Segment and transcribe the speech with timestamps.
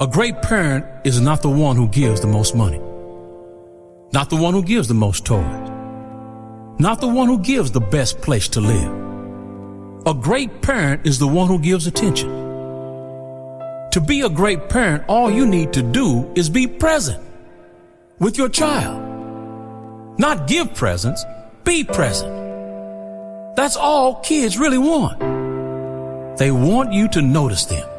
[0.00, 2.78] A great parent is not the one who gives the most money,
[4.12, 5.70] not the one who gives the most toys,
[6.78, 8.92] not the one who gives the best place to live.
[10.06, 12.28] A great parent is the one who gives attention.
[13.90, 17.20] To be a great parent, all you need to do is be present
[18.20, 19.02] with your child.
[20.16, 21.24] Not give presents,
[21.64, 22.32] be present.
[23.56, 25.18] That's all kids really want.
[26.38, 27.97] They want you to notice them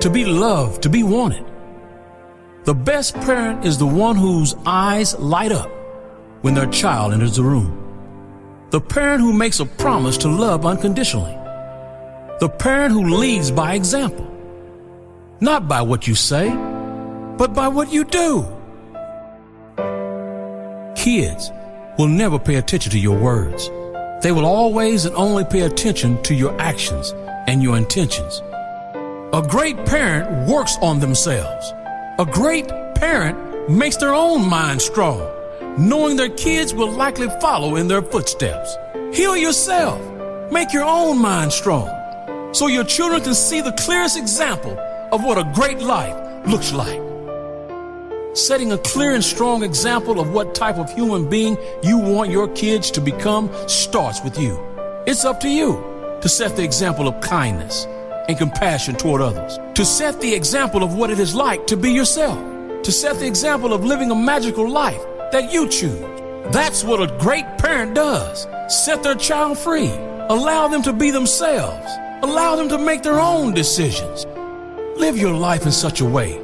[0.00, 1.44] to be loved, to be wanted.
[2.64, 5.70] The best parent is the one whose eyes light up
[6.42, 7.74] when their child enters the room.
[8.70, 11.34] The parent who makes a promise to love unconditionally.
[12.40, 14.26] The parent who leads by example.
[15.40, 16.50] Not by what you say,
[17.38, 18.46] but by what you do.
[20.94, 21.50] Kids
[21.98, 23.68] will never pay attention to your words.
[24.22, 27.14] They will always and only pay attention to your actions
[27.46, 28.42] and your intentions.
[29.34, 31.74] A great parent works on themselves.
[32.18, 35.20] A great parent makes their own mind strong,
[35.76, 38.74] knowing their kids will likely follow in their footsteps.
[39.12, 40.00] Heal yourself.
[40.50, 41.90] Make your own mind strong
[42.54, 44.78] so your children can see the clearest example
[45.12, 47.02] of what a great life looks like.
[48.32, 52.48] Setting a clear and strong example of what type of human being you want your
[52.48, 54.58] kids to become starts with you.
[55.06, 55.84] It's up to you
[56.22, 57.86] to set the example of kindness
[58.28, 61.90] and compassion toward others, to set the example of what it is like to be
[61.90, 62.38] yourself,
[62.82, 66.04] to set the example of living a magical life that you choose.
[66.52, 68.46] That's what a great parent does.
[68.68, 69.90] Set their child free.
[70.30, 71.90] Allow them to be themselves.
[72.22, 74.26] Allow them to make their own decisions.
[74.98, 76.38] Live your life in such a way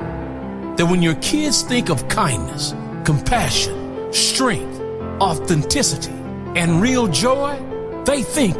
[0.77, 4.81] that when your kids think of kindness, compassion, strength,
[5.21, 6.13] authenticity,
[6.57, 7.59] and real joy,
[8.05, 8.57] they think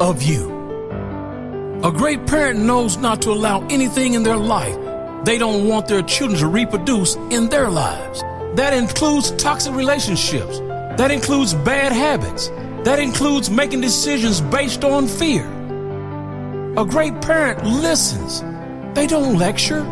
[0.00, 0.53] of you.
[1.84, 4.74] A great parent knows not to allow anything in their life
[5.26, 8.22] they don't want their children to reproduce in their lives.
[8.56, 10.60] That includes toxic relationships.
[10.96, 12.48] That includes bad habits.
[12.84, 15.46] That includes making decisions based on fear.
[16.78, 18.40] A great parent listens.
[18.94, 19.84] They don't lecture.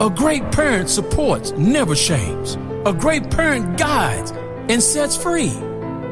[0.00, 2.56] A great parent supports, never shames.
[2.86, 4.32] A great parent guides
[4.68, 5.52] and sets free.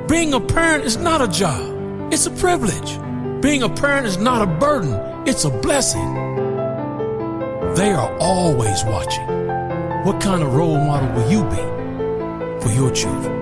[0.09, 2.99] Being a parent is not a job, it's a privilege.
[3.43, 4.95] Being a parent is not a burden,
[5.27, 6.15] it's a blessing.
[7.75, 9.27] They are always watching.
[10.05, 13.42] What kind of role model will you be for your children?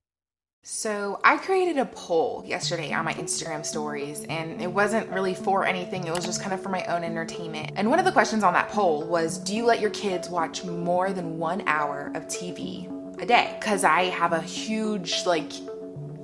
[0.63, 5.65] So, I created a poll yesterday on my Instagram stories, and it wasn't really for
[5.65, 7.71] anything, it was just kind of for my own entertainment.
[7.77, 10.63] And one of the questions on that poll was Do you let your kids watch
[10.63, 12.87] more than one hour of TV
[13.19, 13.57] a day?
[13.59, 15.51] Because I have a huge, like,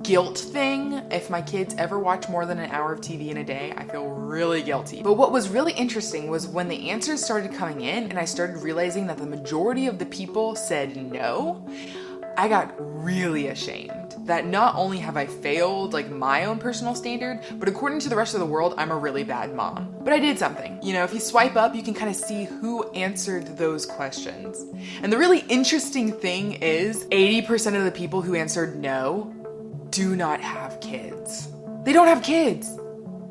[0.04, 0.92] guilt thing.
[1.10, 3.86] If my kids ever watch more than an hour of TV in a day, I
[3.86, 5.02] feel really guilty.
[5.02, 8.62] But what was really interesting was when the answers started coming in and I started
[8.62, 11.66] realizing that the majority of the people said no,
[12.36, 13.97] I got really ashamed
[14.28, 18.16] that not only have I failed like my own personal standard, but according to the
[18.16, 19.94] rest of the world, I'm a really bad mom.
[20.04, 20.78] But I did something.
[20.82, 24.64] You know, if you swipe up, you can kind of see who answered those questions.
[25.02, 29.34] And the really interesting thing is 80% of the people who answered no
[29.90, 31.48] do not have kids.
[31.84, 32.78] They don't have kids.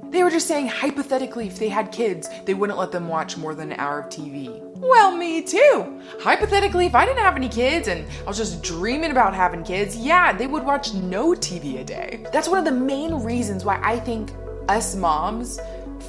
[0.10, 3.54] They were just saying hypothetically, if they had kids, they wouldn't let them watch more
[3.54, 4.62] than an hour of TV.
[4.78, 6.02] Well, me too.
[6.22, 9.98] Hypothetically, if I didn't have any kids and I was just dreaming about having kids,
[9.98, 12.26] yeah, they would watch no TV a day.
[12.32, 14.32] That's one of the main reasons why I think
[14.70, 15.60] us moms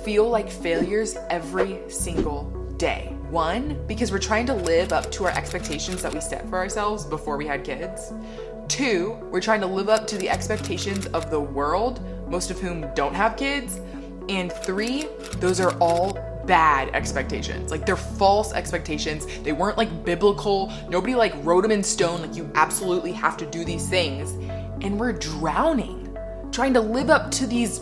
[0.05, 2.45] feel like failures every single
[2.77, 3.15] day.
[3.31, 7.05] One, because we're trying to live up to our expectations that we set for ourselves
[7.05, 8.13] before we had kids.
[8.69, 12.93] Two, we're trying to live up to the expectations of the world, most of whom
[12.95, 13.81] don't have kids.
[14.29, 16.13] And three, those are all
[16.47, 17.71] bad expectations.
[17.71, 19.27] Like they're false expectations.
[19.43, 20.73] They weren't like biblical.
[20.89, 24.33] Nobody like wrote them in stone like you absolutely have to do these things.
[24.85, 26.05] And we're drowning
[26.51, 27.81] trying to live up to these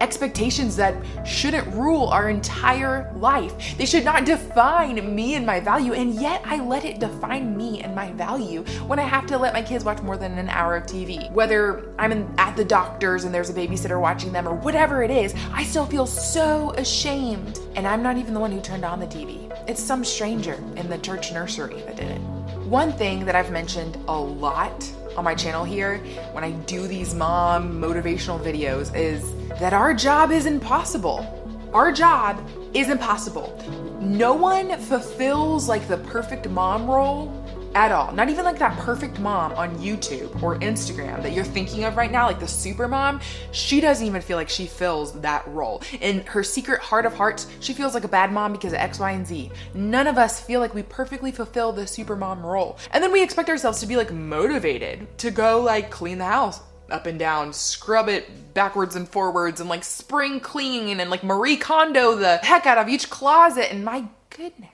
[0.00, 0.94] expectations that
[1.26, 3.76] shouldn't rule our entire life.
[3.78, 7.82] They should not define me and my value, and yet I let it define me
[7.82, 10.76] and my value when I have to let my kids watch more than an hour
[10.76, 11.30] of TV.
[11.32, 15.10] Whether I'm in, at the doctor's and there's a babysitter watching them or whatever it
[15.10, 17.60] is, I still feel so ashamed.
[17.74, 20.88] And I'm not even the one who turned on the TV, it's some stranger in
[20.88, 22.20] the church nursery that did it.
[22.66, 25.98] One thing that I've mentioned a lot on my channel here
[26.32, 31.32] when I do these mom motivational videos is that our job is impossible.
[31.72, 33.58] Our job is impossible.
[34.00, 37.32] No one fulfills like the perfect mom role
[37.74, 38.12] at all.
[38.12, 42.10] Not even like that perfect mom on YouTube or Instagram that you're thinking of right
[42.10, 43.20] now, like the super mom.
[43.52, 45.82] She doesn't even feel like she fills that role.
[46.00, 48.98] In her secret heart of hearts, she feels like a bad mom because of X,
[48.98, 49.50] Y, and Z.
[49.74, 52.78] None of us feel like we perfectly fulfill the super mom role.
[52.92, 56.60] And then we expect ourselves to be like motivated to go like clean the house
[56.90, 61.56] up and down, scrub it backwards and forwards, and like spring clean and like Marie
[61.56, 63.72] Kondo the heck out of each closet.
[63.72, 64.70] And my goodness.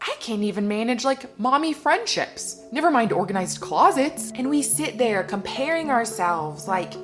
[0.00, 4.32] I can't even manage like mommy friendships, never mind organized closets.
[4.34, 6.94] And we sit there comparing ourselves like,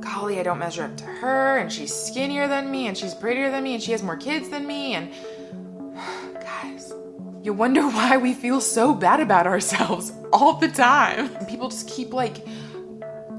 [0.00, 3.50] golly, I don't measure up to her, and she's skinnier than me, and she's prettier
[3.50, 4.94] than me, and she has more kids than me.
[4.94, 5.12] And
[6.40, 6.94] guys,
[7.42, 11.34] you wonder why we feel so bad about ourselves all the time.
[11.36, 12.46] And people just keep like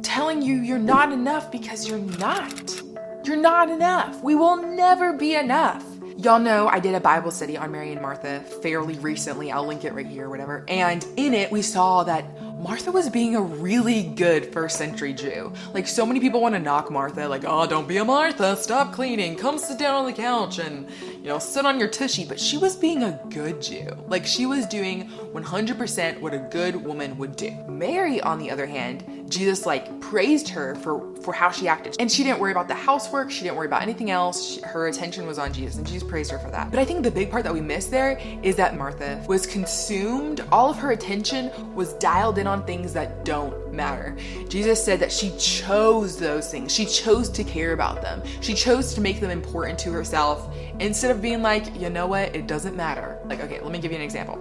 [0.01, 2.81] telling you you're not enough because you're not.
[3.23, 4.23] You're not enough.
[4.23, 5.85] We will never be enough.
[6.17, 9.51] Y'all know I did a Bible study on Mary and Martha fairly recently.
[9.51, 10.65] I'll link it right here, whatever.
[10.67, 12.25] And in it, we saw that
[12.59, 15.53] Martha was being a really good first century Jew.
[15.73, 18.91] Like, so many people want to knock Martha, like, oh, don't be a Martha, stop
[18.91, 20.89] cleaning, come sit down on the couch and,
[21.21, 22.25] you know, sit on your tushy.
[22.25, 23.95] But she was being a good Jew.
[24.09, 27.51] Like, she was doing 100% what a good woman would do.
[27.69, 31.95] Mary, on the other hand, Jesus like praised her for for how she acted.
[31.99, 34.53] And she didn't worry about the housework, she didn't worry about anything else.
[34.53, 36.71] She, her attention was on Jesus and Jesus praised her for that.
[36.71, 40.41] But I think the big part that we miss there is that Martha was consumed,
[40.51, 44.17] all of her attention was dialed in on things that don't matter.
[44.49, 46.73] Jesus said that she chose those things.
[46.73, 48.21] She chose to care about them.
[48.41, 52.35] She chose to make them important to herself instead of being like, "You know what?
[52.35, 54.39] It doesn't matter." Like, okay, let me give you an example.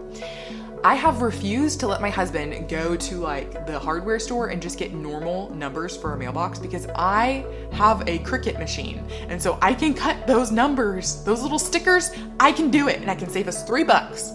[0.85, 4.79] I have refused to let my husband go to like the hardware store and just
[4.79, 9.05] get normal numbers for a mailbox because I have a Cricut machine.
[9.29, 13.11] And so I can cut those numbers, those little stickers, I can do it and
[13.11, 14.33] I can save us three bucks.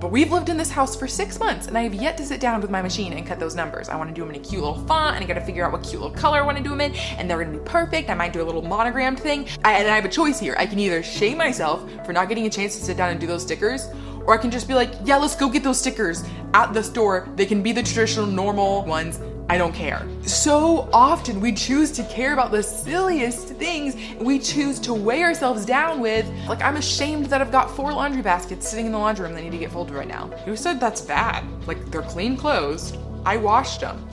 [0.00, 2.40] But we've lived in this house for six months and I have yet to sit
[2.40, 3.88] down with my machine and cut those numbers.
[3.88, 5.64] I want to do them in a cute little font and I got to figure
[5.64, 7.58] out what cute little color I want to do them in and they're to be
[7.64, 8.08] perfect.
[8.08, 9.48] I might do a little monogrammed thing.
[9.64, 10.54] I, and I have a choice here.
[10.56, 13.26] I can either shame myself for not getting a chance to sit down and do
[13.26, 13.88] those stickers
[14.24, 16.22] or I can just be like, yeah, let's go get those stickers
[16.54, 17.28] at the store.
[17.34, 19.18] They can be the traditional, normal ones.
[19.50, 20.06] I don't care.
[20.22, 23.96] So often we choose to care about the silliest things.
[24.20, 28.20] We choose to weigh ourselves down with, like, I'm ashamed that I've got four laundry
[28.20, 30.26] baskets sitting in the laundry room that need to get folded right now.
[30.44, 31.44] Who said that's bad?
[31.66, 32.92] Like, they're clean clothes.
[33.24, 34.06] I washed them.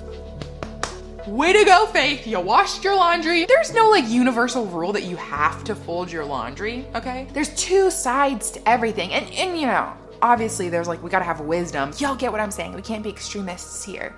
[1.27, 2.27] Way to go, Faith.
[2.27, 3.45] You washed your laundry.
[3.45, 7.27] There's no like universal rule that you have to fold your laundry, okay?
[7.33, 9.12] There's two sides to everything.
[9.12, 11.91] And and you know, obviously there's like we got to have wisdom.
[11.98, 12.74] Y'all get what I'm saying?
[12.74, 14.15] We can't be extremists here.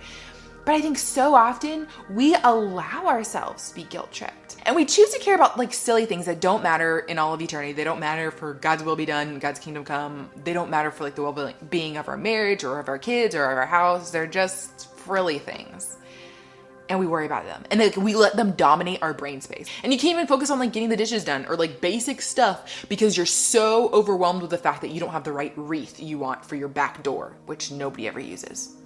[0.68, 4.58] But I think so often we allow ourselves to be guilt tripped.
[4.66, 7.42] And we choose to care about like silly things that don't matter in all of
[7.42, 7.72] eternity.
[7.72, 10.30] They don't matter for God's will be done, God's kingdom come.
[10.44, 13.34] They don't matter for like the well being of our marriage or of our kids
[13.34, 14.12] or of our house.
[14.12, 15.96] They're just frilly things
[16.90, 19.94] and we worry about them and like we let them dominate our brain space and
[19.94, 23.16] you can't even focus on like getting the dishes done or like basic stuff because
[23.16, 26.46] you're so overwhelmed with the fact that you don't have the right wreath you want
[26.46, 28.78] for your back door which nobody ever uses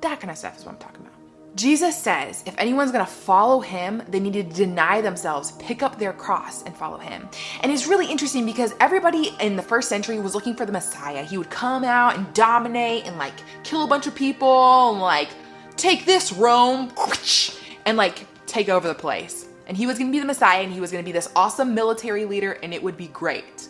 [0.00, 1.14] that kind of stuff is what i'm talking about.
[1.56, 6.12] Jesus says if anyone's gonna follow him they need to deny themselves pick up their
[6.12, 7.28] cross and follow him.
[7.62, 11.24] And it's really interesting because everybody in the first century was looking for the messiah.
[11.24, 15.28] He would come out and dominate and like kill a bunch of people and like
[15.76, 16.92] take this, Rome,
[17.86, 19.48] and like take over the place.
[19.66, 22.24] And he was gonna be the Messiah and he was gonna be this awesome military
[22.24, 23.68] leader and it would be great.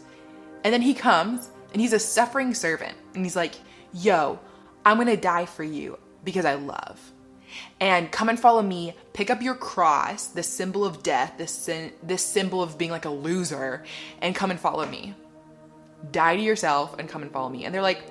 [0.65, 2.97] And then he comes and he's a suffering servant.
[3.15, 3.55] And he's like,
[3.93, 4.39] yo,
[4.85, 7.01] I'm gonna die for you because I love.
[7.81, 8.95] and come and follow me.
[9.13, 13.05] Pick up your cross, the symbol of death, this sin, this symbol of being like
[13.07, 13.85] a loser,
[14.23, 15.15] and come and follow me.
[16.13, 17.65] Die to yourself and come and follow me.
[17.65, 18.03] And they're like,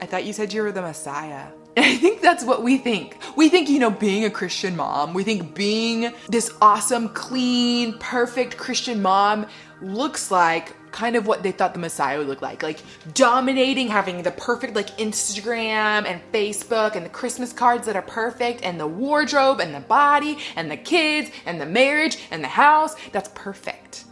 [0.00, 1.48] I thought you said you were the Messiah.
[1.76, 3.18] And I think that's what we think.
[3.36, 8.56] We think, you know, being a Christian mom, we think being this awesome, clean, perfect
[8.56, 9.46] Christian mom
[9.82, 12.62] looks like kind of what they thought the Messiah would look like.
[12.62, 12.78] Like
[13.12, 18.62] dominating, having the perfect like Instagram and Facebook and the Christmas cards that are perfect
[18.62, 22.94] and the wardrobe and the body and the kids and the marriage and the house.
[23.10, 24.04] That's perfect.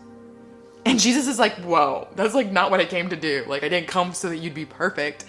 [0.84, 3.44] And Jesus is like, whoa, that's like not what I came to do.
[3.46, 5.24] Like, I didn't come so that you'd be perfect.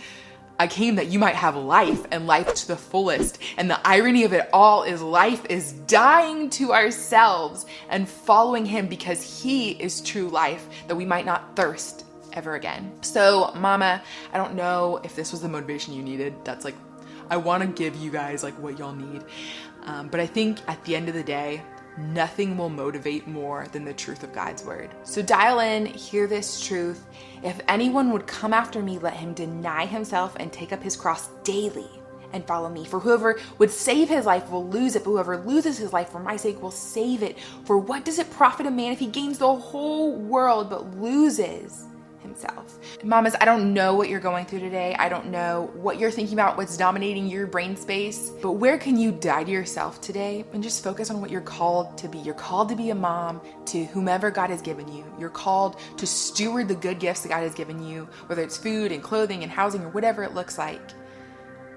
[0.60, 3.40] I came that you might have life and life to the fullest.
[3.58, 8.88] And the irony of it all is life is dying to ourselves and following Him
[8.88, 12.92] because He is true life, that we might not thirst ever again.
[13.02, 16.34] So, Mama, I don't know if this was the motivation you needed.
[16.44, 16.76] That's like,
[17.30, 19.24] I want to give you guys like what y'all need.
[19.84, 21.62] Um, but I think at the end of the day,
[21.98, 24.90] Nothing will motivate more than the truth of God's word.
[25.04, 27.06] So dial in, hear this truth.
[27.44, 31.30] If anyone would come after me, let him deny himself and take up his cross
[31.44, 31.90] daily
[32.34, 32.84] and follow me.
[32.86, 36.20] For whoever would save his life will lose it, but whoever loses his life for
[36.20, 37.38] my sake will save it.
[37.66, 41.86] For what does it profit a man if he gains the whole world but loses
[42.24, 42.80] himself.
[43.04, 44.96] Mamas, I don't know what you're going through today.
[44.98, 48.98] I don't know what you're thinking about, what's dominating your brain space, but where can
[48.98, 52.18] you die to yourself today and just focus on what you're called to be?
[52.18, 55.06] You're called to be a mom to whomever God has given you.
[55.20, 58.92] You're called to steward the good gifts that God has given you, whether it's food
[58.92, 60.82] and clothing and housing or whatever it looks like.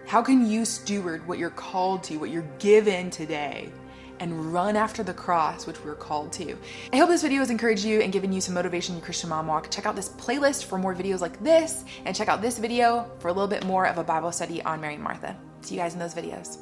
[0.07, 3.73] How can you steward what you're called to, what you're given today?
[4.21, 6.57] And run after the cross, which we're called to.
[6.93, 9.31] I hope this video has encouraged you and given you some motivation in your Christian
[9.31, 9.71] mom walk.
[9.71, 13.29] Check out this playlist for more videos like this, and check out this video for
[13.29, 15.37] a little bit more of a Bible study on Mary Martha.
[15.63, 16.59] See you guys in those videos.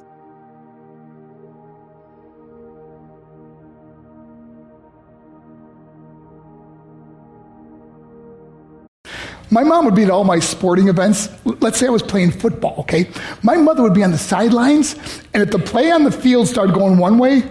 [9.54, 11.28] My mom would be at all my sporting events.
[11.44, 13.08] Let's say I was playing football, okay?
[13.44, 14.94] My mother would be on the sidelines,
[15.32, 17.44] and if the play on the field started going one way,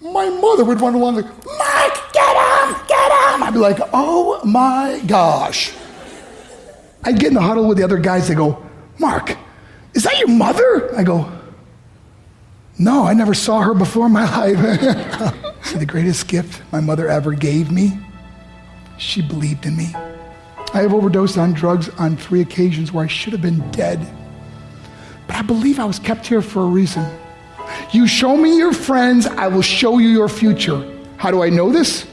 [0.00, 3.42] my mother would run along like, Mark, get him, get him.
[3.42, 5.72] I'd be like, oh my gosh.
[7.02, 8.28] I'd get in the huddle with the other guys.
[8.28, 8.64] They go,
[9.00, 9.36] Mark,
[9.92, 10.96] is that your mother?
[10.96, 11.32] I go,
[12.78, 15.74] no, I never saw her before in my life.
[15.76, 17.98] the greatest gift my mother ever gave me,
[18.98, 19.92] she believed in me.
[20.72, 24.06] I have overdosed on drugs on three occasions where I should have been dead.
[25.26, 27.04] But I believe I was kept here for a reason.
[27.92, 30.86] You show me your friends, I will show you your future.
[31.16, 32.06] How do I know this?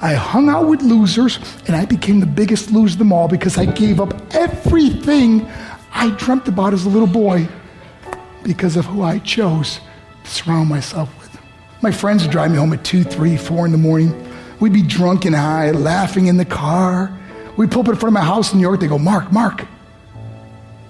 [0.00, 3.56] I hung out with losers and I became the biggest loser of them all because
[3.56, 5.48] I gave up everything
[5.92, 7.48] I dreamt about as a little boy
[8.44, 9.80] because of who I chose
[10.24, 11.40] to surround myself with.
[11.82, 14.12] My friends would drive me home at 2, 3, 4 in the morning.
[14.60, 17.16] We'd be drunk and high, laughing in the car.
[17.58, 18.78] We pull up in front of my house in New York.
[18.78, 19.66] They go, Mark, Mark,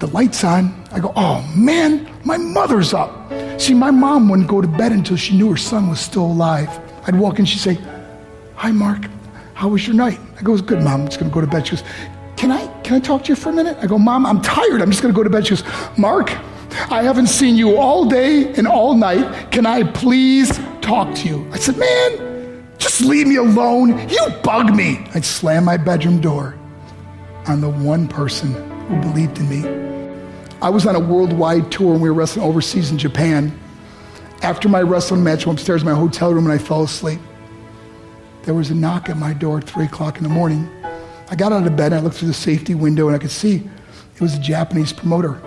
[0.00, 0.84] the light's on.
[0.92, 3.32] I go, oh man, my mother's up.
[3.58, 6.68] See, my mom wouldn't go to bed until she knew her son was still alive.
[7.06, 7.78] I'd walk in, she'd say,
[8.56, 9.06] Hi, Mark,
[9.54, 10.20] how was your night?
[10.38, 11.00] I go, good, Mom.
[11.00, 11.66] I'm just going to go to bed.
[11.66, 11.84] She goes,
[12.36, 13.78] Can I, can I talk to you for a minute?
[13.80, 14.82] I go, Mom, I'm tired.
[14.82, 15.46] I'm just going to go to bed.
[15.46, 15.64] She goes,
[15.96, 16.30] Mark,
[16.90, 19.52] I haven't seen you all day and all night.
[19.52, 21.48] Can I please talk to you?
[21.50, 24.06] I said, Man, just leave me alone.
[24.10, 25.06] You bug me.
[25.14, 26.57] I'd slam my bedroom door
[27.48, 28.52] on the one person
[28.86, 29.66] who believed in me.
[30.60, 33.58] I was on a worldwide tour and we were wrestling overseas in Japan.
[34.42, 37.20] After my wrestling match, I went upstairs in my hotel room and I fell asleep.
[38.42, 40.68] There was a knock at my door at 3 o'clock in the morning.
[41.30, 43.30] I got out of bed, and I looked through the safety window, and I could
[43.30, 45.40] see it was a Japanese promoter.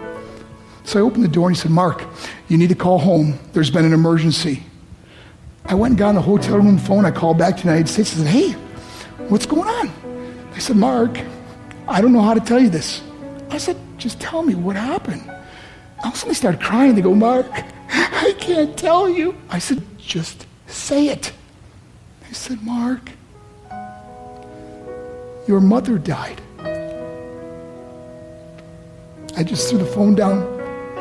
[0.83, 2.03] So I opened the door and he said, Mark,
[2.47, 3.39] you need to call home.
[3.53, 4.63] There's been an emergency.
[5.65, 7.05] I went and got on the hotel room phone.
[7.05, 8.15] I called back to the United States.
[8.15, 8.51] and said, hey,
[9.29, 10.51] what's going on?
[10.53, 11.17] They said, Mark,
[11.91, 13.01] I don't know how to tell you this.
[13.49, 15.29] I said, just tell me what happened.
[15.99, 16.95] All of a sudden, they started crying.
[16.95, 17.45] They go, Mark,
[17.89, 19.35] I can't tell you.
[19.49, 21.33] I said, just say it.
[22.21, 23.11] They said, Mark,
[25.47, 26.41] your mother died.
[29.35, 30.47] I just threw the phone down.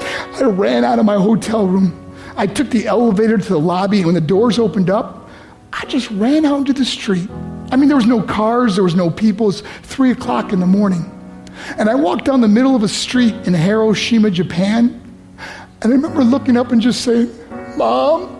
[0.00, 2.16] I ran out of my hotel room.
[2.36, 5.28] I took the elevator to the lobby, and when the doors opened up,
[5.72, 7.28] I just ran out into the street.
[7.70, 9.48] I mean, there was no cars, there was no people.
[9.48, 11.10] It's three o'clock in the morning.
[11.78, 15.00] And I walked down the middle of a street in Hiroshima, Japan,
[15.82, 17.30] and I remember looking up and just saying,
[17.76, 18.36] Mom,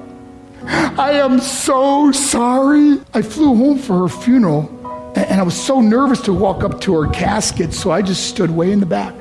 [0.65, 3.01] I am so sorry.
[3.15, 4.69] I flew home for her funeral,
[5.17, 8.51] and I was so nervous to walk up to her casket, so I just stood
[8.51, 9.15] way in the back.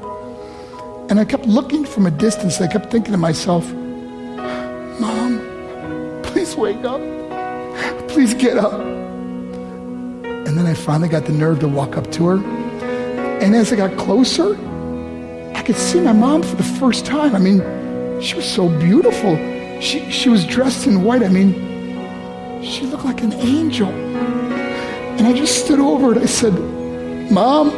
[1.09, 2.59] And I kept looking from a distance.
[2.59, 3.71] I kept thinking to myself,
[4.99, 5.39] Mom,
[6.23, 6.99] please wake up.
[8.09, 8.98] Please get up.
[10.49, 12.37] And then I finally got the nerve to walk up to her.
[13.39, 14.55] And as I got closer,
[15.55, 17.35] I could see my mom for the first time.
[17.35, 17.59] I mean,
[18.19, 19.35] she was so beautiful.
[19.79, 21.21] She, she was dressed in white.
[21.21, 21.53] I mean,
[22.63, 23.89] she looked like an angel.
[23.89, 26.53] And I just stood over and I said,
[27.29, 27.69] Mom,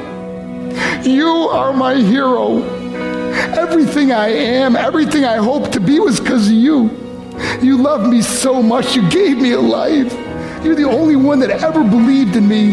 [1.03, 2.63] you are my hero.
[3.59, 6.89] Everything I am, everything I hope to be was because of you.
[7.61, 10.30] You loved me so much, you gave me a life.
[10.63, 12.71] You're the only one that ever believed in me.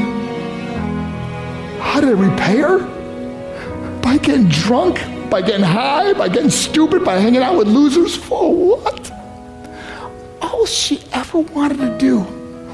[1.81, 2.79] How did I repay her?
[4.03, 8.15] By getting drunk, by getting high, by getting stupid, by hanging out with losers?
[8.15, 9.11] For what?
[10.43, 12.21] All she ever wanted to do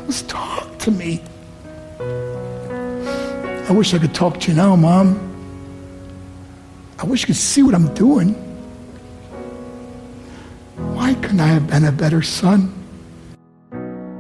[0.07, 1.23] was talk to me.
[3.69, 5.31] I wish I could talk to you now, Mom.
[6.99, 8.35] I wish you could see what I'm doing.
[10.77, 12.84] Why couldn't I have been a better son?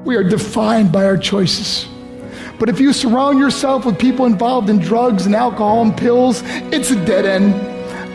[0.04, 1.88] We are defined by our choices.
[2.58, 6.90] But if you surround yourself with people involved in drugs and alcohol and pills, it's
[6.90, 7.54] a dead end.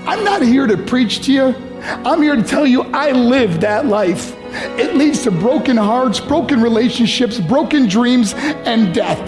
[0.08, 1.56] I'm not here to preach to you.
[1.82, 4.36] I'm here to tell you I lived that life.
[4.78, 9.20] It leads to broken hearts, broken relationships, broken dreams, and death.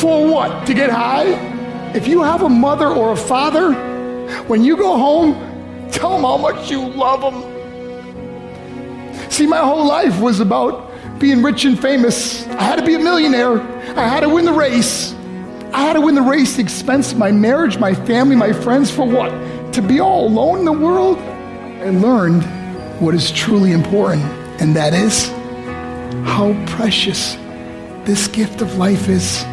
[0.00, 0.66] For what?
[0.66, 1.30] To get high?
[1.94, 3.74] If you have a mother or a father,
[4.48, 5.34] when you go home,
[5.90, 7.42] tell them how much you love them.
[9.30, 10.91] See, my whole life was about
[11.22, 12.44] being rich and famous.
[12.48, 13.60] I had to be a millionaire.
[13.96, 15.14] I had to win the race.
[15.72, 18.90] I had to win the race the expense of my marriage, my family, my friends.
[18.90, 19.30] For what?
[19.74, 21.18] To be all alone in the world?
[21.18, 22.42] I learned
[23.00, 24.24] what is truly important,
[24.60, 25.28] and that is
[26.26, 27.36] how precious
[28.04, 29.44] this gift of life is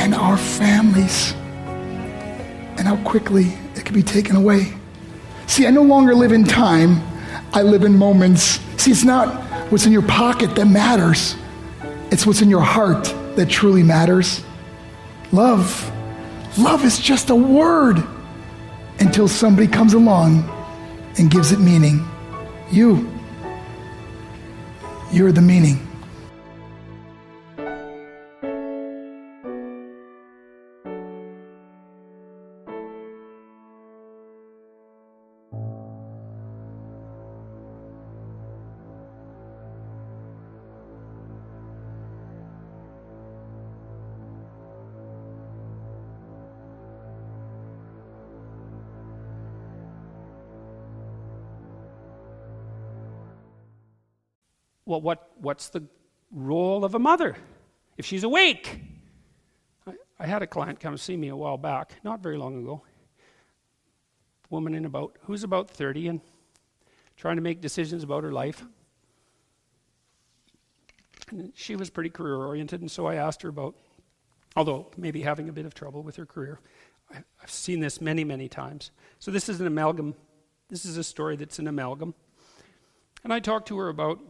[0.00, 1.34] and our families,
[2.78, 4.72] and how quickly it can be taken away.
[5.46, 7.02] See, I no longer live in time,
[7.52, 8.60] I live in moments.
[8.78, 11.36] See, it's not what's in your pocket that matters,
[12.10, 13.04] it's what's in your heart
[13.36, 14.44] that truly matters.
[15.32, 15.90] Love.
[16.58, 18.02] Love is just a word
[19.00, 20.48] until somebody comes along
[21.18, 22.06] and gives it meaning.
[22.70, 23.10] You.
[25.10, 25.93] You're the meaning.
[54.94, 55.82] Well, what, what's the
[56.30, 57.36] role of a mother
[57.96, 58.80] if she's awake?
[59.88, 62.82] I, I had a client come see me a while back, not very long ago.
[64.50, 66.20] Woman in about, who's about 30 and
[67.16, 68.64] trying to make decisions about her life.
[71.30, 73.74] And she was pretty career oriented, and so I asked her about,
[74.54, 76.60] although maybe having a bit of trouble with her career.
[77.10, 78.92] I've seen this many, many times.
[79.18, 80.14] So this is an amalgam.
[80.68, 82.14] This is a story that's an amalgam.
[83.24, 84.20] And I talked to her about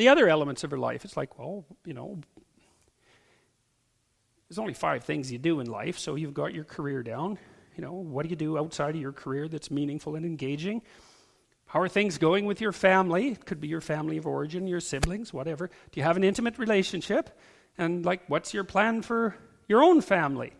[0.00, 2.20] the other elements of her life, it's like, well, you know,
[4.48, 7.38] there's only five things you do in life, so you've got your career down.
[7.76, 10.82] You know, what do you do outside of your career that's meaningful and engaging?
[11.66, 13.32] How are things going with your family?
[13.32, 15.66] It could be your family of origin, your siblings, whatever.
[15.66, 17.38] Do you have an intimate relationship?
[17.76, 19.36] And, like, what's your plan for
[19.68, 20.52] your own family?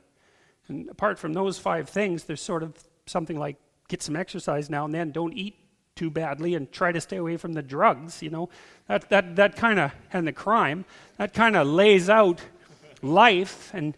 [0.68, 3.56] And apart from those five things, there's sort of something like
[3.88, 5.54] get some exercise now and then, don't eat
[5.96, 8.48] too badly and try to stay away from the drugs, you know.
[8.86, 10.84] That, that, that kind of, and the crime,
[11.16, 12.40] that kind of lays out
[13.02, 13.72] life.
[13.74, 13.96] And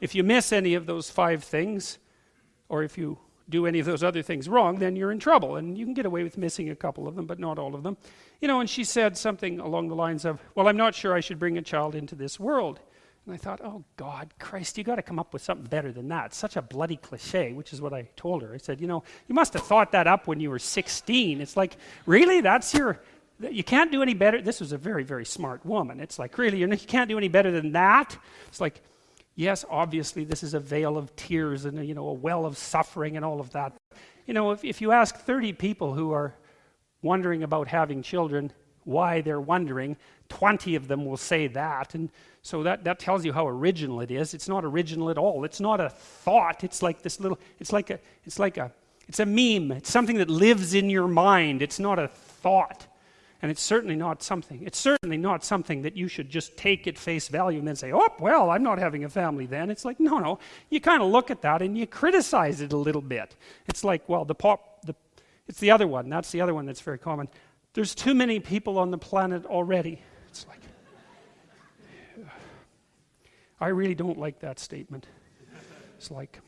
[0.00, 1.98] if you miss any of those five things,
[2.68, 5.56] or if you do any of those other things wrong, then you're in trouble.
[5.56, 7.82] And you can get away with missing a couple of them, but not all of
[7.82, 7.96] them.
[8.40, 11.20] You know, and she said something along the lines of, Well, I'm not sure I
[11.20, 12.80] should bring a child into this world.
[13.28, 16.08] And I thought, oh, God, Christ, you got to come up with something better than
[16.08, 16.32] that.
[16.32, 18.54] Such a bloody cliche, which is what I told her.
[18.54, 21.42] I said, you know, you must have thought that up when you were 16.
[21.42, 22.40] It's like, really?
[22.40, 23.02] That's your,
[23.38, 24.40] you can't do any better.
[24.40, 26.00] This was a very, very smart woman.
[26.00, 28.16] It's like, really, you can't do any better than that?
[28.46, 28.80] It's like,
[29.34, 33.16] yes, obviously, this is a vale of tears and, you know, a well of suffering
[33.16, 33.74] and all of that.
[34.26, 36.34] You know, if, if you ask 30 people who are
[37.02, 38.52] wondering about having children,
[38.84, 39.98] why they're wondering,
[40.30, 41.94] 20 of them will say that.
[41.94, 42.10] And
[42.48, 44.32] so that, that tells you how original it is.
[44.32, 45.44] It's not original at all.
[45.44, 46.64] It's not a thought.
[46.64, 48.72] It's like this little, it's like a, it's like a,
[49.06, 49.70] it's a meme.
[49.72, 51.60] It's something that lives in your mind.
[51.60, 52.86] It's not a thought.
[53.42, 56.96] And it's certainly not something, it's certainly not something that you should just take at
[56.96, 59.70] face value and then say, oh, well, I'm not having a family then.
[59.70, 60.38] It's like, no, no.
[60.70, 63.36] You kind of look at that and you criticize it a little bit.
[63.66, 64.94] It's like, well, the pop, the,
[65.48, 66.08] it's the other one.
[66.08, 67.28] That's the other one that's very common.
[67.74, 70.00] There's too many people on the planet already.
[70.30, 70.60] It's like,
[73.60, 75.06] I really don't like that statement.
[75.96, 76.40] It's like,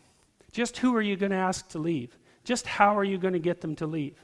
[0.53, 2.17] just who are you going to ask to leave?
[2.45, 4.17] Just how are you going to get them to leave?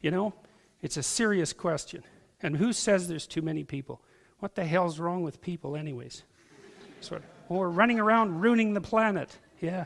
[0.00, 0.34] You know,
[0.80, 2.02] it's a serious question.
[2.42, 4.00] And who says there's too many people?
[4.40, 6.24] What the hell's wrong with people, anyways?
[7.00, 9.38] Sort of, we're running around ruining the planet.
[9.60, 9.84] Yeah.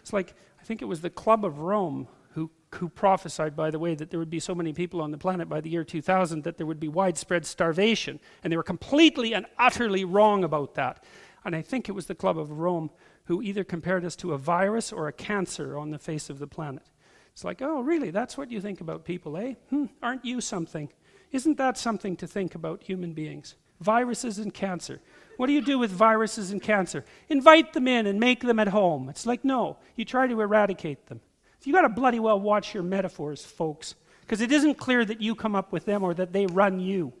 [0.00, 3.78] It's like, I think it was the Club of Rome who, who prophesied, by the
[3.78, 6.44] way, that there would be so many people on the planet by the year 2000
[6.44, 8.18] that there would be widespread starvation.
[8.42, 11.04] And they were completely and utterly wrong about that.
[11.44, 12.90] And I think it was the Club of Rome
[13.24, 16.46] who either compared us to a virus or a cancer on the face of the
[16.46, 16.90] planet.
[17.32, 18.10] It's like, oh, really?
[18.10, 19.54] That's what you think about people, eh?
[19.70, 20.88] Hmm, aren't you something?
[21.30, 23.54] Isn't that something to think about human beings?
[23.80, 25.00] Viruses and cancer.
[25.36, 27.04] What do you do with viruses and cancer?
[27.28, 29.08] Invite them in and make them at home.
[29.08, 31.20] It's like, no, you try to eradicate them.
[31.64, 35.34] You got to bloody well watch your metaphors, folks, because it isn't clear that you
[35.34, 37.12] come up with them or that they run you.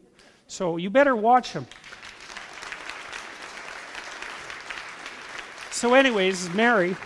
[0.46, 1.66] So you better watch them.
[5.78, 6.96] So, anyways, Mary,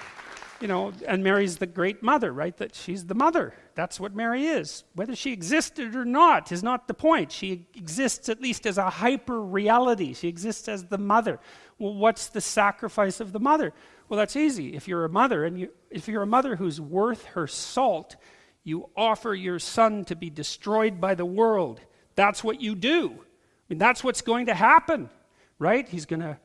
[0.59, 2.57] you know, and Mary's the great mother, right?
[2.57, 3.53] That she's the mother.
[3.75, 4.85] That's what Mary is.
[4.95, 7.33] Whether she existed or not is not the point.
[7.33, 10.15] She exists at least as a hyper reality.
[10.15, 11.39] She exists as the mother.
[11.79, 13.75] Well, what's the sacrifice of the mother?
[14.09, 14.75] Well, that's easy.
[14.75, 18.17] If you're a mother, and you, if you're a mother who's worth her salt,
[18.65, 21.83] you offer your son to be destroyed by the world.
[22.15, 23.11] That's what you do.
[23.11, 25.11] I mean, that's what's going to happen,
[25.59, 25.87] right?
[25.87, 26.39] He's going to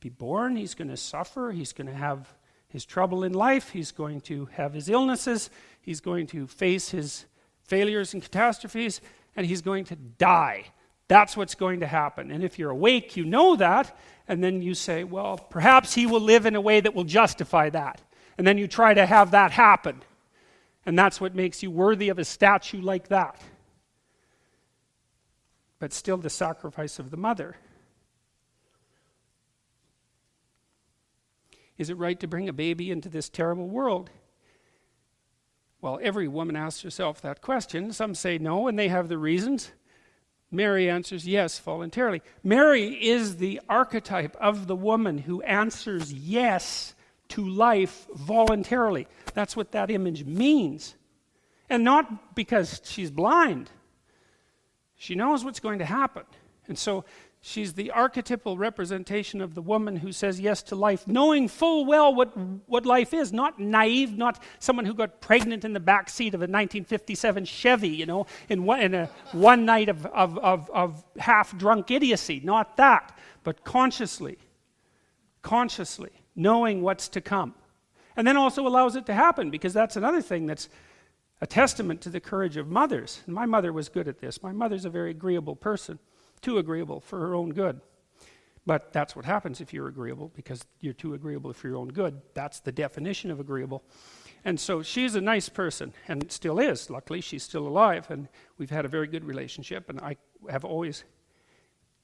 [0.00, 2.34] be born, he's going to suffer, he's going to have
[2.68, 7.26] his trouble in life, he's going to have his illnesses, he's going to face his
[7.64, 9.00] failures and catastrophes,
[9.34, 10.64] and he's going to die.
[11.08, 12.30] That's what's going to happen.
[12.30, 16.20] And if you're awake, you know that, and then you say, well, perhaps he will
[16.20, 18.00] live in a way that will justify that.
[18.38, 20.02] And then you try to have that happen.
[20.84, 23.40] And that's what makes you worthy of a statue like that.
[25.78, 27.56] But still, the sacrifice of the mother.
[31.78, 34.10] Is it right to bring a baby into this terrible world?
[35.80, 37.92] Well, every woman asks herself that question.
[37.92, 39.72] Some say no, and they have the reasons.
[40.50, 42.22] Mary answers yes voluntarily.
[42.42, 46.94] Mary is the archetype of the woman who answers yes
[47.28, 49.06] to life voluntarily.
[49.34, 50.94] That's what that image means.
[51.68, 53.70] And not because she's blind,
[54.94, 56.22] she knows what's going to happen.
[56.68, 57.04] And so
[57.40, 62.12] She's the archetypal representation of the woman who says yes to life, knowing full well
[62.12, 66.34] what, what life is, not naive, not someone who got pregnant in the back seat
[66.34, 70.68] of a 1957 Chevy, you know, in one, in a one night of, of, of,
[70.70, 72.40] of half drunk idiocy.
[72.42, 74.38] Not that, but consciously,
[75.42, 77.54] consciously, knowing what's to come.
[78.16, 80.68] And then also allows it to happen, because that's another thing that's
[81.40, 83.22] a testament to the courage of mothers.
[83.26, 84.42] And my mother was good at this.
[84.42, 86.00] My mother's a very agreeable person
[86.40, 87.80] too agreeable for her own good.
[88.66, 92.20] But that's what happens if you're agreeable, because you're too agreeable for your own good.
[92.34, 93.84] That's the definition of agreeable.
[94.44, 96.90] And so she's a nice person, and still is.
[96.90, 100.16] Luckily, she's still alive, and we've had a very good relationship, and I
[100.50, 101.04] have always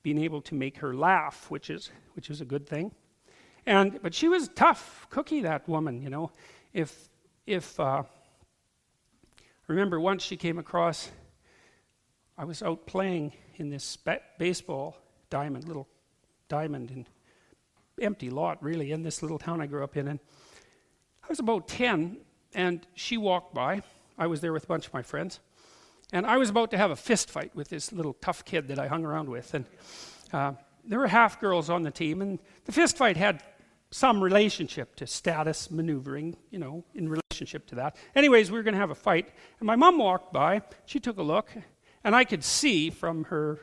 [0.03, 2.93] been able to make her laugh, which is, which is a good thing.
[3.67, 6.31] And, but she was tough cookie, that woman, you know.
[6.73, 7.09] If,
[7.47, 8.03] if, uh,
[9.69, 11.11] remember once she came across,
[12.37, 13.99] I was out playing in this
[14.39, 14.97] baseball
[15.31, 15.89] diamond, little
[16.49, 17.07] diamond, and
[18.01, 20.09] empty lot really in this little town I grew up in.
[20.09, 20.19] And
[21.23, 22.19] I was about 10,
[22.55, 23.83] and she walked by.
[24.19, 25.41] I was there with a bunch of my friends.
[26.13, 28.79] And I was about to have a fist fight with this little tough kid that
[28.79, 29.55] I hung around with.
[29.55, 29.65] And
[30.33, 30.53] uh,
[30.85, 33.43] there were half girls on the team, and the fist fight had
[33.91, 37.97] some relationship to status maneuvering, you know, in relationship to that.
[38.15, 39.29] Anyways, we were going to have a fight,
[39.61, 40.63] and my mom walked by.
[40.87, 41.51] She took a look,
[42.05, 43.61] and I could see from her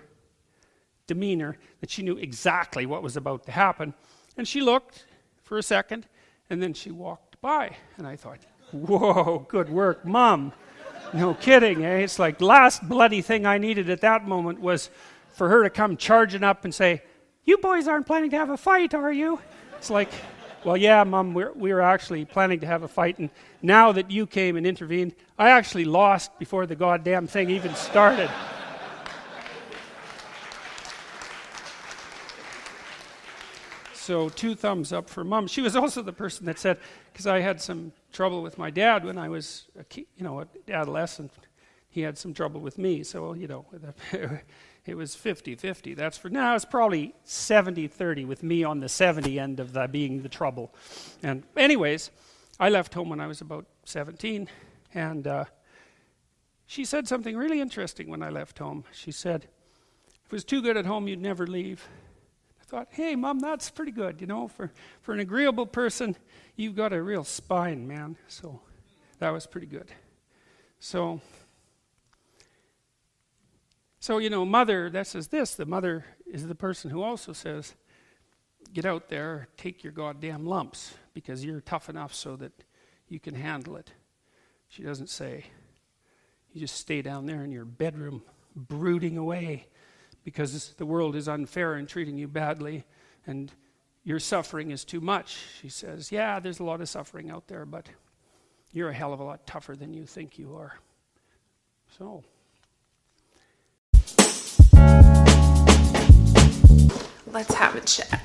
[1.07, 3.93] demeanor that she knew exactly what was about to happen.
[4.37, 5.05] And she looked
[5.43, 6.07] for a second,
[6.49, 7.75] and then she walked by.
[7.97, 8.39] And I thought,
[8.71, 10.53] whoa, good work, Mom.
[11.13, 11.97] No kidding, eh?
[11.99, 14.89] It's like last bloody thing I needed at that moment was
[15.31, 17.01] for her to come charging up and say,
[17.45, 19.39] You boys aren't planning to have a fight, are you?
[19.77, 20.09] It's like,
[20.65, 23.29] well, yeah, Mom, we're, we were actually planning to have a fight, and
[23.61, 28.29] now that you came and intervened, I actually lost before the goddamn thing even started.
[33.93, 35.47] so, two thumbs up for Mom.
[35.47, 36.77] She was also the person that said,
[37.13, 40.39] because I had some trouble with my dad when I was, a key, you know,
[40.39, 41.31] an adolescent.
[41.89, 43.65] He had some trouble with me, so you know,
[44.85, 45.93] it was 50 50.
[45.93, 49.87] That's for now, it's probably 70 30 with me on the 70 end of the
[49.87, 50.73] being the trouble.
[51.21, 52.11] And, anyways,
[52.59, 54.49] I left home when I was about 17,
[54.93, 55.45] and uh,
[56.65, 58.83] she said something really interesting when I left home.
[58.91, 59.47] She said,
[60.25, 61.87] If it was too good at home, you'd never leave.
[62.61, 64.21] I thought, hey, mom, that's pretty good.
[64.21, 66.15] You know, for, for an agreeable person,
[66.55, 68.17] you've got a real spine, man.
[68.27, 68.59] So
[69.17, 69.91] that was pretty good.
[70.79, 71.21] So,
[74.09, 77.75] so you know, mother, that says this the mother is the person who also says,
[78.73, 82.51] get out there, take your goddamn lumps, because you're tough enough so that
[83.07, 83.91] you can handle it.
[84.67, 85.45] She doesn't say,
[86.51, 88.23] you just stay down there in your bedroom
[88.55, 89.67] brooding away
[90.23, 92.85] because the world is unfair and treating you badly
[93.27, 93.51] and
[94.03, 95.37] your suffering is too much.
[95.61, 97.85] She says, Yeah, there's a lot of suffering out there, but
[98.71, 100.73] you're a hell of a lot tougher than you think you are.
[101.95, 102.23] So.
[107.31, 108.23] Let's have a chat.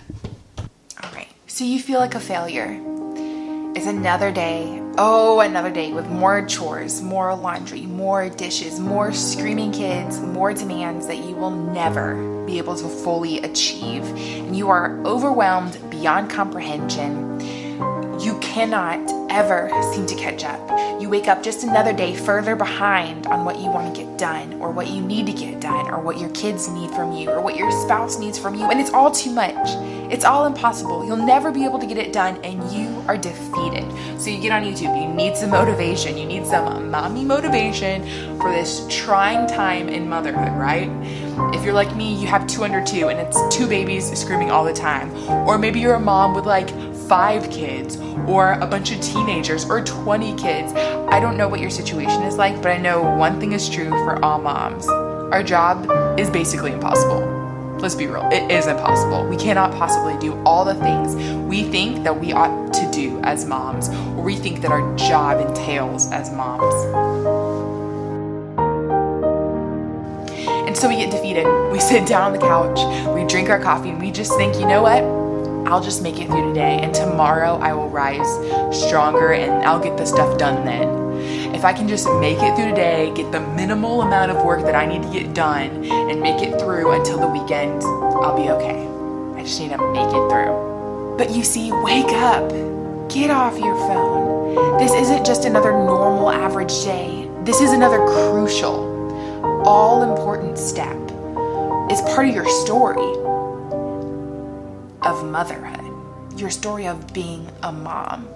[1.03, 1.29] All right.
[1.47, 2.81] So you feel like a failure.
[3.77, 4.81] It's another day.
[4.97, 11.07] Oh, another day with more chores, more laundry, more dishes, more screaming kids, more demands
[11.09, 12.15] that you will never
[12.47, 14.05] be able to fully achieve.
[14.05, 17.39] And you are overwhelmed beyond comprehension.
[18.55, 19.01] Cannot
[19.33, 20.61] ever seem to catch up.
[21.01, 24.53] You wake up just another day further behind on what you want to get done,
[24.61, 27.41] or what you need to get done, or what your kids need from you, or
[27.41, 29.57] what your spouse needs from you, and it's all too much.
[30.09, 31.05] It's all impossible.
[31.05, 33.91] You'll never be able to get it done, and you are defeated.
[34.21, 38.05] So you get on YouTube, you need some motivation, you need some mommy motivation
[38.39, 40.89] for this trying time in motherhood, right?
[41.53, 44.63] If you're like me, you have two under two, and it's two babies screaming all
[44.63, 45.13] the time.
[45.45, 46.69] Or maybe you're a mom with like
[47.09, 50.73] five kids or a bunch of teenagers or 20 kids.
[50.73, 53.91] I don't know what your situation is like, but I know one thing is true
[53.91, 54.89] for all moms.
[54.89, 57.31] Our job is basically impossible.
[57.79, 59.27] Let's be real, it is impossible.
[59.29, 61.15] We cannot possibly do all the things
[61.45, 65.47] we think that we ought to do as moms, or we think that our job
[65.47, 66.75] entails as moms.
[70.67, 71.47] And so we get defeated.
[71.71, 74.67] We sit down on the couch, we drink our coffee, and we just think, you
[74.67, 75.24] know what?
[75.67, 78.29] I'll just make it through today, and tomorrow I will rise
[78.87, 81.55] stronger and I'll get the stuff done then.
[81.55, 84.75] If I can just make it through today, get the minimal amount of work that
[84.75, 88.87] I need to get done, and make it through until the weekend, I'll be okay.
[89.41, 91.15] I just need to make it through.
[91.17, 92.51] But you see, wake up,
[93.09, 94.79] get off your phone.
[94.79, 100.97] This isn't just another normal average day, this is another crucial, all important step.
[101.91, 103.24] It's part of your story
[105.05, 108.27] of motherhood, your story of being a mom.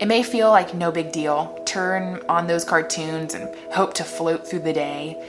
[0.00, 1.62] It may feel like no big deal.
[1.66, 5.22] Turn on those cartoons and hope to float through the day.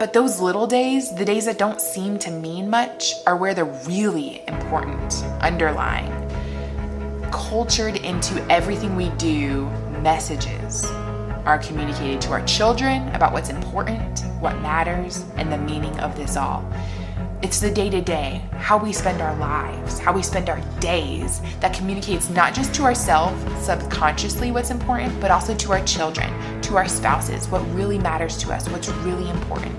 [0.00, 3.64] But those little days, the days that don't seem to mean much, are where the
[3.64, 6.12] really important, underlying,
[7.30, 9.70] cultured into everything we do
[10.02, 10.84] messages
[11.46, 16.36] are communicated to our children about what's important, what matters, and the meaning of this
[16.36, 16.68] all.
[17.46, 21.40] It's the day to day, how we spend our lives, how we spend our days
[21.60, 26.76] that communicates not just to ourselves subconsciously what's important, but also to our children, to
[26.76, 29.78] our spouses, what really matters to us, what's really important.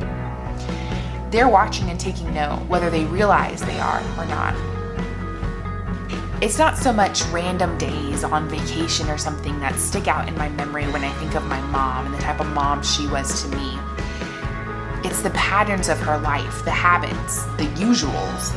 [1.29, 4.55] They're watching and taking note, whether they realize they are or not.
[6.41, 10.47] It's not so much random days on vacation or something that stick out in my
[10.47, 13.49] memory when I think of my mom and the type of mom she was to
[13.49, 13.77] me.
[15.07, 18.51] It's the patterns of her life, the habits, the usuals.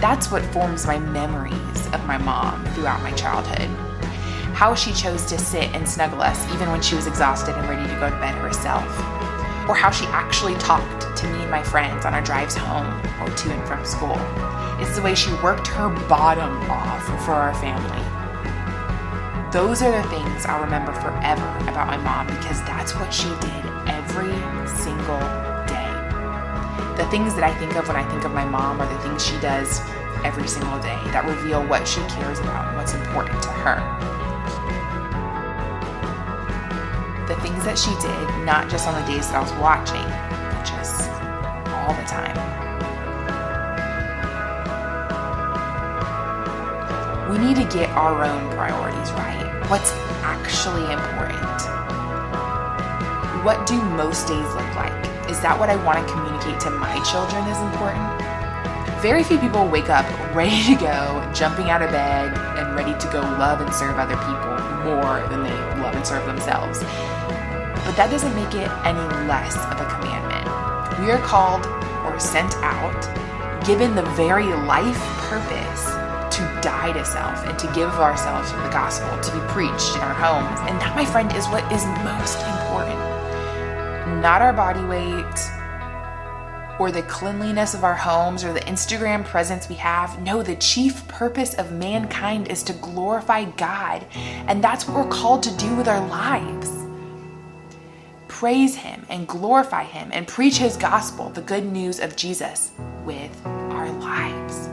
[0.00, 3.68] That's what forms my memories of my mom throughout my childhood.
[4.54, 7.92] How she chose to sit and snuggle us even when she was exhausted and ready
[7.92, 8.86] to go to bed herself.
[9.68, 12.86] Or how she actually talked to me and my friends on our drives home
[13.20, 14.16] or to and from school.
[14.78, 18.04] It's the way she worked her bottom off for our family.
[19.50, 23.66] Those are the things I'll remember forever about my mom because that's what she did
[23.88, 24.30] every
[24.68, 25.55] single
[26.96, 29.24] the things that I think of when I think of my mom are the things
[29.24, 29.80] she does
[30.24, 33.76] every single day that reveal what she cares about and what's important to her.
[37.28, 40.64] The things that she did, not just on the days that I was watching, but
[40.64, 41.10] just
[41.68, 42.32] all the time.
[47.30, 49.64] We need to get our own priorities right.
[49.68, 49.92] What's
[50.24, 51.60] actually important?
[53.44, 55.05] What do most days look like?
[55.28, 58.06] Is that what I want to communicate to my children is important?
[59.02, 63.06] Very few people wake up ready to go, jumping out of bed, and ready to
[63.10, 64.54] go love and serve other people
[64.86, 66.78] more than they love and serve themselves.
[67.82, 70.46] But that doesn't make it any less of a commandment.
[71.02, 71.66] We are called
[72.06, 72.94] or sent out,
[73.66, 75.90] given the very life purpose
[76.38, 80.02] to die to self and to give ourselves to the gospel to be preached in
[80.02, 80.60] our homes.
[80.70, 83.05] And that, my friend, is what is most important
[84.20, 85.50] not our body weight,
[86.78, 90.20] or the cleanliness of our homes or the Instagram presence we have.
[90.22, 94.04] No, the chief purpose of mankind is to glorify God,
[94.46, 96.70] and that's what we're called to do with our lives.
[98.28, 102.72] Praise Him and glorify Him and preach His gospel, the good news of Jesus,
[103.04, 104.68] with our lives.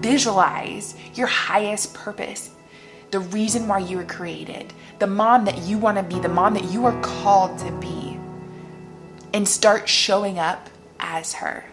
[0.00, 2.50] Visualize your highest purpose,
[3.10, 6.54] the reason why you were created, the mom that you want to be, the mom
[6.54, 8.05] that you are called to be,
[9.36, 11.66] and start showing up as her.